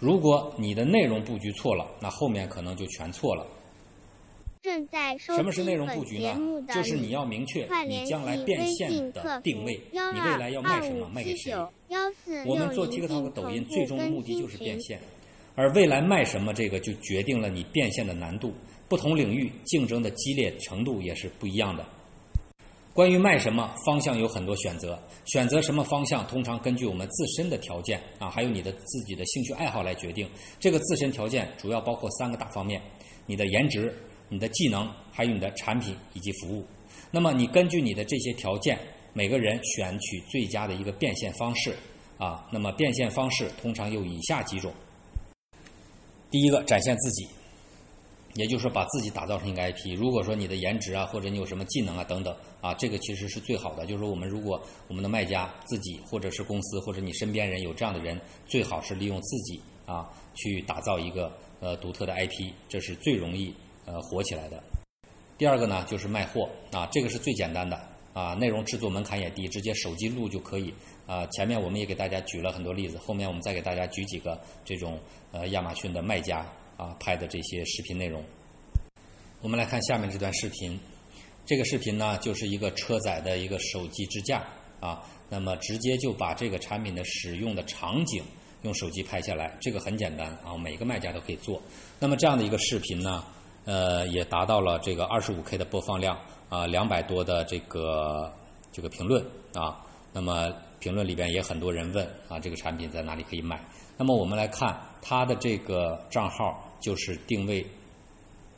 [0.00, 3.46] 如果你的内容布局错了，那后面可能就全错了。
[4.66, 6.36] 正在什么是内容布局呢？
[6.74, 11.54] 就是你要明确你将来变现的定位，你未来要卖什么，卖给谁。
[12.44, 14.98] 我们做 TikTok、抖音，最终的目的就是变现，
[15.54, 18.52] 而未来卖什么，这个就决定了你变现的难度。
[18.88, 21.86] 不同领域竞争的激烈程度也是不一样的。
[22.92, 30.28] 关于卖什么方向有很多选择，选择什么方向，通常根据我们自身的条件啊，还有你的自己的兴趣爱好来决定。
[30.58, 32.82] 这个自身条件主要包括三个大方面：
[33.26, 33.94] 你的颜值。
[34.28, 36.66] 你的技能，还有你的产品以及服务，
[37.10, 38.78] 那么你根据你的这些条件，
[39.12, 41.74] 每个人选取最佳的一个变现方式
[42.18, 42.48] 啊。
[42.50, 44.72] 那么变现方式通常有以下几种：
[46.30, 47.26] 第一个，展现自己
[48.34, 49.96] 也就是说把自己打造成一个 IP。
[49.96, 53.86] 如果说你的颜值啊，或者你有什么技能啊等等啊，这个其实是最好的。
[53.86, 63.54] 就是说我们如果我们的卖家自己或者是公司或者你身边人有这样的人，最好是利用自己啊去打造一个呃独特的 IP，这是最容易
[63.86, 64.62] 呃火起来的。
[65.38, 67.80] 第二个呢就是卖货啊，这个是最简单的
[68.12, 70.74] 啊，内容制作门槛也低，直接手机录就可以
[71.06, 71.26] 啊。
[71.28, 74.98] 前面我们也给大家举了很多例子，后面我们再给大家举几个这种
[75.32, 76.46] 呃亚马逊的卖家。
[76.78, 78.22] 啊，拍的这些视频内容，
[79.40, 80.78] 我们来看下面这段视频。
[81.46, 84.46] 这个视频呢，就是一个车载的一个手机支架
[84.78, 88.22] 啊，那么直接就把这个产品的使用的场景
[88.60, 91.62] 用手机拍下来，这个很简单啊，每个卖家都可以做。
[91.98, 93.24] 那么这样的一个视频呢，
[93.66, 98.32] 呃，也达到了这个二十五 K 的播放量啊，两百多的这个
[98.72, 100.50] 这个评论啊，那么
[100.80, 103.62] 评论里边也很多人问啊，这个产品在哪里可以买？
[103.98, 106.62] 那么我们来看他的这个账号。
[106.78, 107.66] 就是定位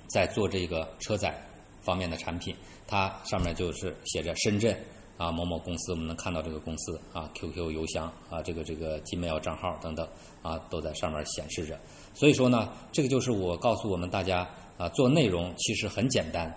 [0.08, 1.40] 在做这个车载
[1.80, 2.54] 方面的产品，
[2.86, 4.76] 它上面就是写着深圳
[5.16, 10.06] 啊某某公司，我们能看到这个公司啊 QQ 邮箱啊这个这个 Gmail 账号等等
[10.42, 11.78] 啊都在上面显示着。
[12.12, 14.46] 所以说呢，这个就是我告诉我们大家
[14.78, 16.50] 啊，做内容其实很简单，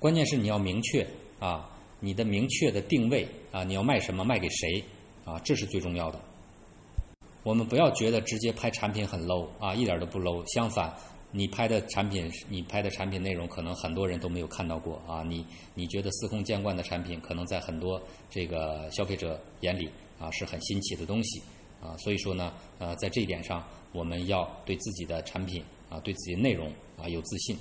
[0.00, 1.06] 关键是你要明确
[1.38, 4.82] 啊你的明确的定位啊你要卖什么卖给谁
[5.24, 6.18] 啊这是最重要的。
[7.42, 10.44] 我们不要觉得直接拍产品很 low 啊，一点都不 low。
[10.52, 10.94] 相反，
[11.30, 15.22] 你拍的产品，你拍的产品内容，可能很多人都没有看到过啊。
[15.22, 21.42] 你你觉得司空见惯的产品，可能在很多这个消费者眼里啊是很新奇的东西
[21.82, 21.96] 啊。
[21.96, 27.58] 所以说呢，呃，在这一点上，我们要对自己的产品啊，对自己内容啊有自信。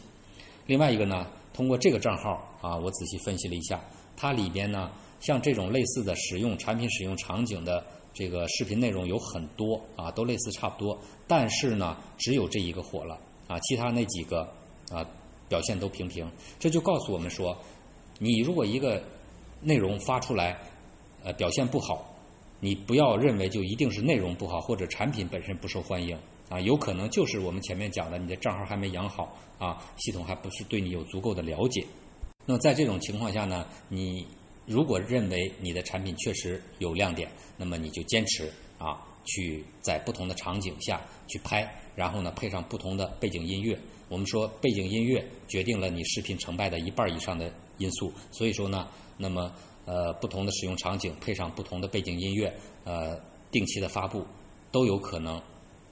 [0.66, 3.82] 另外一个呢，通过这个账号啊，我仔细分析了一下，
[4.16, 4.90] 它里边呢，
[5.20, 7.84] 像这种类似的使用产品使用场景的。
[8.12, 14.42] 这个视频内容有很多啊，都类似差不多，但是呢，只有这一个火了啊，其他那几个
[14.90, 15.06] 啊
[15.48, 16.30] 表现都平平。
[16.58, 17.56] 这就告诉我们说，
[18.18, 19.02] 你如果一个
[19.62, 20.58] 内容发出来，
[21.24, 22.04] 呃，表现不好，
[22.60, 26.18] 你不要认为就一定是内容不好或者产品本身不受欢迎
[26.50, 31.86] 啊，有可能就是我们前面讲的，你的账号还没养好啊，系统还不是对你有足够的了解。
[32.46, 34.26] 那么在这种情况下呢，你。
[34.66, 43.76] 如果认为你的产品确实有亮点，那么你就坚持啊，去在不同的场景下去拍，然后呢配上不同的背景音乐。
[44.10, 49.52] 我们说背景音乐决定了你视频成败的一半以上的因素，所以说呢，那么
[49.86, 54.24] 呃不同的使用场景配上不同的背景音乐，呃定期的发布
[54.72, 55.42] 都有可能。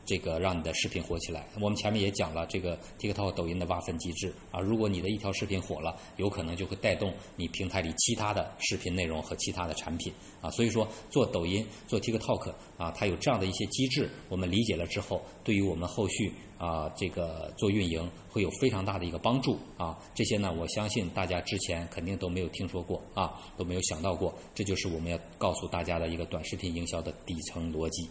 [0.08, 1.46] 这个让你的视频火起来。
[1.60, 4.60] 我们前面也讲了这个 TikTok、抖音的挖分机制啊。
[4.62, 10.50] 如果你的一条视频火了，有可能就会带动你平台里其他的视频内容和其他的产品啊。
[10.50, 20.00] 所以说，做抖音、做 TikTok 啊，它有这样的一些机制，我们理解了之后，对于我们后续啊这个做运营会有非常大的一个帮助啊。
[20.16, 24.34] 这些呢，我相信大家之前肯定都没有听说过啊，都没有想到过。
[24.56, 28.10] 这就是我们要告诉大家的一个短视频营销的底层逻辑。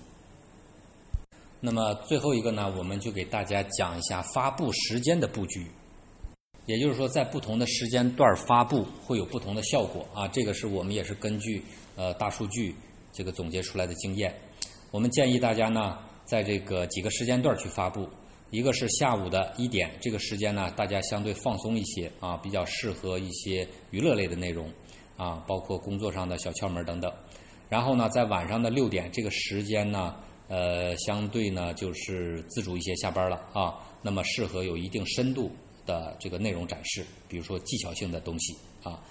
[1.61, 5.67] 那么最后一个呢，我们就给大家讲一下发布时间的布局。
[6.67, 10.27] 也就是说，在不同的时间段发布会有不同的效果啊。
[10.29, 11.63] 这个是我们也是根据
[11.95, 12.75] 呃大数据
[13.13, 14.35] 这个总结出来的经验。
[14.91, 18.09] 我们建议大家呢，在这个几个时间段去发布。
[18.51, 24.69] 一个是下午的一点，这个时间呢，大家相对放松一些啊，比较适合一些娱乐类的内容
[25.17, 27.13] 啊，包括工作上的小窍门等等。
[27.69, 30.15] 然后呢，在晚上的六点这个时间呢。
[30.49, 35.51] 呃，相对呢，就是自主一些下班了啊，那么适合有一定深度
[35.85, 39.03] 的这个内容展示，比如说技巧性的东西啊。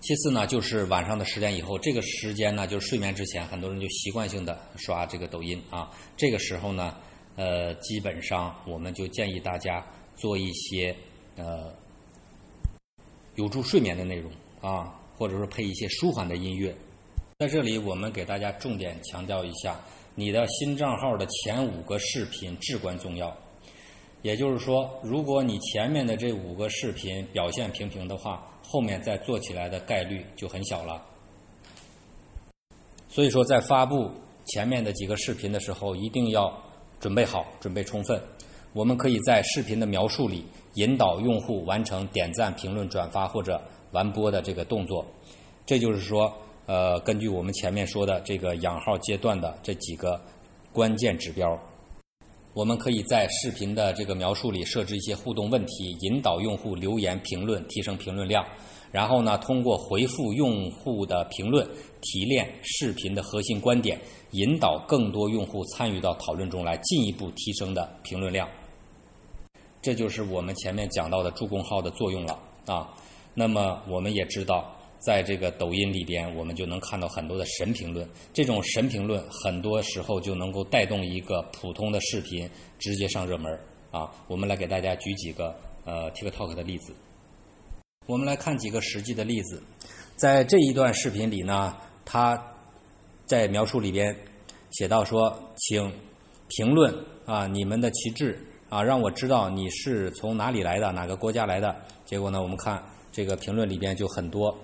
[0.00, 5.90] 其次呢，就是晚上的十点以后，这个时间呢，就是睡眠之前，很多人就习惯性的刷这个抖音啊。
[6.16, 6.96] 这个时候呢，
[7.36, 10.96] 呃，基本上我们就建议大家做一些
[11.36, 11.70] 呃
[13.34, 16.74] 有助睡眠的内容啊，或者说配一些舒缓的音乐。
[17.40, 19.80] 在这里，我们给大家重点强调一下，
[20.14, 23.34] 你的新账号的前五个视频至关重要。
[24.20, 31.02] 也就是说，如果你前面的这五个视频表现平平的话，后面再做起来的概率就很小了。
[33.08, 34.10] 所以说，在发布
[34.44, 36.54] 前面的几个视频的时候，一定要
[37.00, 38.20] 准备好，准备充分。
[38.74, 43.58] 我们可以在视频的描述里引导用户完成点赞、评论、转发或者
[43.92, 45.02] 完播的这个动作。
[45.64, 46.30] 这就是说。
[46.70, 50.20] 呃，根据我们前面说的这个养号阶段的这几个
[50.72, 51.58] 关键指标，
[52.54, 58.46] 我们可以在视频的这个描述里设置一些互动问题，引导用户留言评论，提升评论量。
[58.92, 61.68] 然后呢，通过回复用户的评论，
[62.02, 63.98] 提炼视频的核心观点，
[64.30, 68.48] 引导更多用户参与到讨论中来，进一步提升的评论量。
[69.82, 72.88] 这就是我们前面讲到的助攻号的作用了啊。
[73.34, 78.06] 那么我们也知道，在这个抖音里边，我们就能看到很多的神评论。
[78.32, 82.48] 这种神评论很多时候就能够带动一个普通的视频
[82.78, 83.58] 直接上热门
[83.90, 84.08] 啊。
[84.28, 86.92] 我们来给大家举几个呃 TikTok 的例子。
[88.06, 89.62] 我们来看几个实际的例子，
[90.16, 91.74] 在这一段视频里呢，
[92.04, 92.40] 他
[93.24, 94.14] 在描述里边
[94.72, 95.90] 写到说，请
[96.48, 96.94] 评论
[97.24, 98.38] 啊你们的旗帜
[98.68, 101.74] 啊，让我知道你是从哪里来的，哪个国家来的。
[102.04, 102.82] 结果呢，我们看。
[103.12, 104.56] 这个评论里边就很多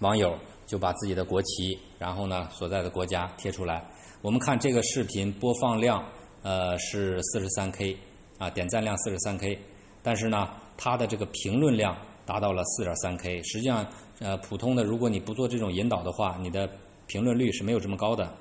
[0.00, 0.36] 网友
[0.66, 3.84] 就把自己的国旗，然后呢所在的国家贴出来。
[4.22, 6.02] 我们看这个视频播放量
[6.42, 7.96] 呃是四十三 K
[8.38, 9.58] 啊，点赞量四十三 K，
[10.02, 13.42] 但是呢它的这个评论量达到了四点三 K。
[13.42, 13.86] 实际上
[14.20, 16.68] 呃普通的如果你不做这种引导的话，你的
[17.06, 18.32] 评论率是没有这么高的。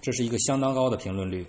[0.00, 1.46] 这是一个相当高的评论率。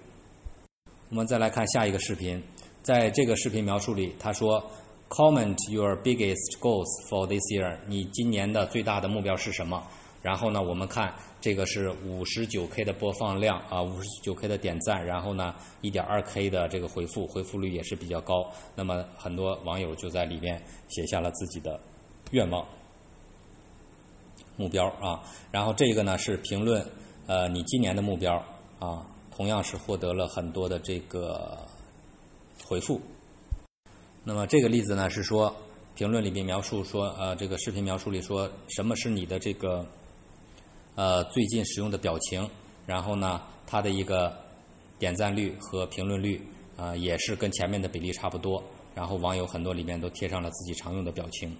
[1.09, 2.43] 我们再来看下一个视频，
[2.83, 4.61] 在这个视频描述里他说。
[5.09, 7.75] Comment your biggest goals for this year。
[7.87, 9.83] 你今年的最大的目标是什么？
[10.21, 18.51] 然后呢，我们看这个是五十九 K 的播放量啊，五十九 K 的点赞，然后呢，一点二 K 的这个回复，回复率也是比较高。
[18.75, 21.79] 那么很多网友就在里面写下了自己的
[22.29, 22.63] 愿望、
[24.57, 25.23] 目标啊。
[25.49, 26.85] 然后这个呢是评论
[27.25, 28.35] 呃你今年的目标
[28.77, 29.03] 啊，
[29.35, 31.57] 同样是获得了很多的这个
[32.63, 33.01] 回复。
[34.29, 35.51] 那么这个例子呢是说，
[35.95, 39.83] 评论里面描述说，呃，这个视频描述里说什么是你的这个，
[40.93, 42.47] 呃，最近使用的表情，
[42.85, 44.31] 然后呢，它的一个
[44.99, 46.39] 点赞率和评论率
[46.77, 48.63] 啊，也是跟前面的比例差不多。
[48.93, 51.51] 然后网友很多里面都贴上了自己常用的表情。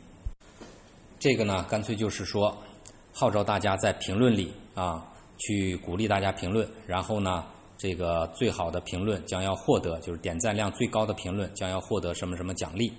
[1.17, 2.55] 这个呢，干脆就是说，
[3.11, 7.43] 号召大家在评论里啊，去鼓励大家评论，然后呢。
[7.79, 12.91] 这个最好的评论将要获得，就是点赞量最高的评论将要获得什么什么奖励。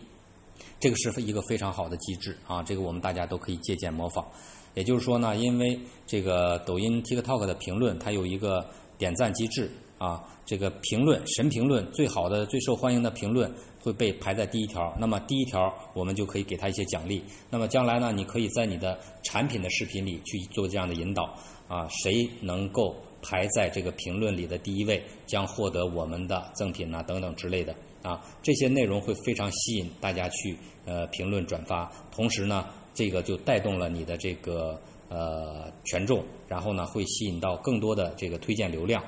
[0.80, 4.26] 这个是一个非常好的机制啊，这个我们大家都可以借鉴模仿。
[4.74, 8.64] 也就是说呢，因为这个抖音 TikTok 的评论它有一个
[8.96, 13.52] 点赞机制啊，这个评论神评论最好的、最受欢迎的评论
[13.82, 14.96] 会被排在第一条。
[14.98, 17.22] 那么第一条我们就可以给他一些奖励。
[17.50, 21.24] 那么将来呢，你可以在你的产品的视频里去做这样的引导
[21.68, 22.96] 啊，谁能够。
[23.22, 30.56] 排在这个评论里的第一位，将获得我们的赠品呐等等之类的啊，这些内容会非常吸引大家去
[30.86, 39.02] 呃评论转发，同时呢，这个就带动了你的这个呃权重，然后呢会吸引到更多的这个推荐流量，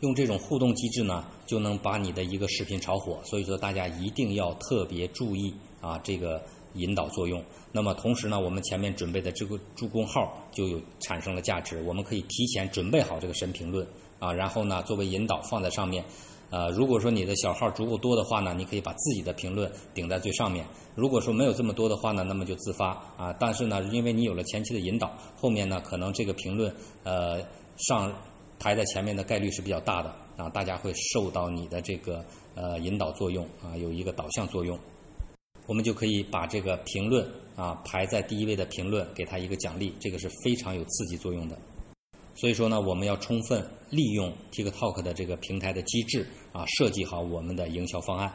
[0.00, 6.42] 用这种互动机制呢，就能把你的一个视频炒火，所以说大家一定要特别注意啊这个。
[6.76, 7.40] 引导作用。
[7.76, 11.82] 那么同时呢，我们前面准备的这个助攻号就有产生了价值。
[11.82, 13.84] 我们可以提前准备好这个神评论
[14.20, 16.04] 啊，然后呢作为引导放在上面。
[16.50, 20.64] 呃，如果说你的小号足够多的话呢，你可以把自己的评论顶在最上面。
[20.94, 23.34] 如果说没有这么多的话呢，那么就自发啊。
[23.40, 26.72] 但是呢，因为你有了前期的引导，后面呢可能这个评论
[27.02, 27.40] 呃
[27.76, 28.12] 上
[28.60, 34.78] 排在前面的概率是比较大的啊，大家会受到你的这个呃引导作用啊，有一个导向作用。
[35.66, 41.58] 我们就可以把这个评论啊排在第一位的评论，给他一个奖励，这个是非常有刺激作用的。
[42.36, 48.30] 所以说呢，我们要充分利用 TikTok 的这个平台的机制啊，设计好我们的营销方案。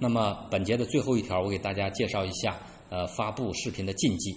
[0.00, 2.58] 那么本节的最后一条，我给大家介绍一下
[2.88, 4.36] 呃发布视频的禁忌。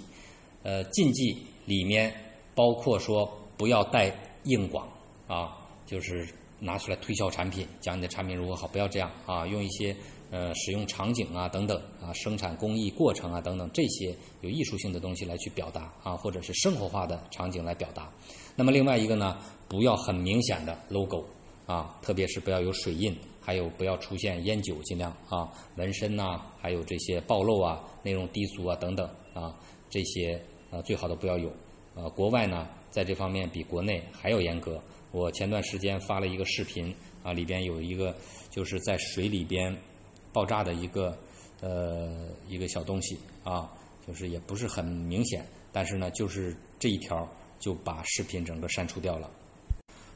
[0.63, 2.13] 呃，禁忌里面
[2.53, 3.27] 包括说
[3.57, 4.13] 不要带
[4.43, 4.87] 硬广
[5.27, 6.27] 啊，就是
[6.59, 9.95] 拿出来推销产品，讲你的产品如何好，不要这样啊，用一些。
[10.31, 18.09] 呃，使用场景啊，等等啊，生产工艺过程啊，等等这些有艺术性的东西来去表达啊，或者是生活化的场景来表达。
[18.55, 21.25] 那么另外一个呢，不要很明显的 logo
[21.65, 29.53] 啊，特别是不要有水印，还有不要出现烟酒，尽量啊，纹身呐，还有这些暴露啊，内容低俗啊，等等啊，
[29.89, 31.51] 这些呃最好的不要有。
[31.93, 34.81] 呃，国外呢，在这方面比国内还要严格。
[35.11, 38.15] 我前段时间发了一个视频啊，里边有一个
[38.49, 39.75] 就是在水里边。
[40.33, 41.17] 爆炸的一个
[41.61, 43.71] 呃一个小东西啊，
[44.07, 47.27] 就是也不是很明显，但是呢，就是这一条
[47.59, 49.29] 就把视频整个删除掉了。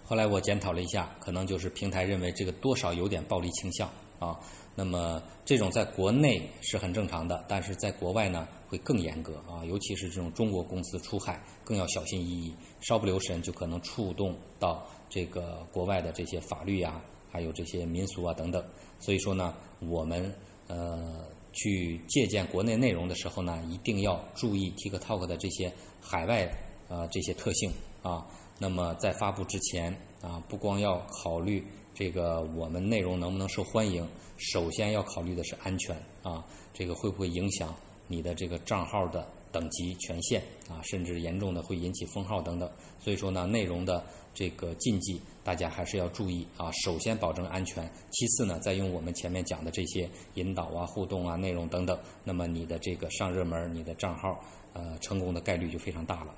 [0.04, 3.90] 后来我检讨了一下，可能就是平台认为这个多少有点暴力倾向
[4.20, 4.40] 啊。
[4.76, 17.02] 那么这种在国内是很正常的，但是在国外呢会更严格啊，尤其是这种中国公司出海更要小心翼翼，稍不留神就可能触动到这个国外的这些法律呀。
[17.36, 18.64] 还有这些民俗啊等等，
[18.98, 20.34] 所以说呢，我们
[20.68, 25.70] 呃去借鉴国内内容的时候呢，一定要注意 TikTok 的这些
[26.00, 26.50] 海外
[26.88, 27.70] 呃这些特性
[28.02, 28.26] 啊。
[28.58, 31.62] 那么在发布之前啊，不光要考虑
[31.94, 34.08] 这个我们内容能不能受欢迎，
[34.38, 36.42] 首先要考虑的是安全啊，
[36.74, 37.76] 这个会不会影响
[38.08, 42.72] 你的这个账号的等级权限啊，甚至严重的会引起封号等等。
[42.98, 44.02] 所以说呢，内容的
[44.34, 46.72] 这个禁忌大家还是要注意啊。
[46.84, 54.44] 首先保证安全，其次呢，再用我们前面讲的这些引导啊、互动啊、内容等等，那么你的这个上热门，你的账号
[54.74, 56.34] 呃成功的概率就非常大了。